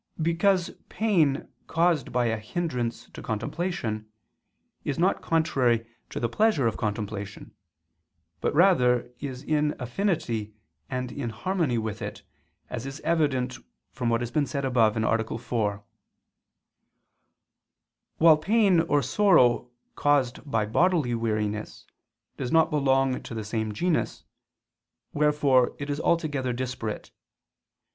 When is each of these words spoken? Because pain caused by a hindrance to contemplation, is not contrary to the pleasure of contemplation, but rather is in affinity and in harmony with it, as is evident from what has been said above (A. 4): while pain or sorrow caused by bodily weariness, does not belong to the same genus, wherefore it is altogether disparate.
Because 0.23 0.71
pain 0.89 1.47
caused 1.67 2.11
by 2.11 2.25
a 2.25 2.39
hindrance 2.39 3.07
to 3.11 3.21
contemplation, 3.21 4.07
is 4.83 4.97
not 4.97 5.21
contrary 5.21 5.85
to 6.09 6.19
the 6.19 6.27
pleasure 6.27 6.65
of 6.65 6.75
contemplation, 6.75 7.51
but 8.39 8.51
rather 8.55 9.13
is 9.19 9.43
in 9.43 9.75
affinity 9.77 10.55
and 10.89 11.11
in 11.11 11.29
harmony 11.29 11.77
with 11.77 12.01
it, 12.01 12.23
as 12.67 12.87
is 12.87 12.99
evident 13.01 13.59
from 13.91 14.09
what 14.09 14.21
has 14.21 14.31
been 14.31 14.47
said 14.47 14.65
above 14.65 14.97
(A. 14.97 15.37
4): 15.37 15.83
while 18.17 18.37
pain 18.37 18.79
or 18.79 19.03
sorrow 19.03 19.69
caused 19.95 20.39
by 20.49 20.65
bodily 20.65 21.13
weariness, 21.13 21.85
does 22.37 22.51
not 22.51 22.71
belong 22.71 23.21
to 23.21 23.35
the 23.35 23.45
same 23.45 23.71
genus, 23.71 24.23
wherefore 25.13 25.75
it 25.77 25.91
is 25.91 25.99
altogether 25.99 26.53
disparate. 26.53 27.11